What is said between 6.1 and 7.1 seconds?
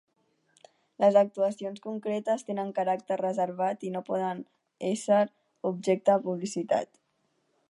de publicitat.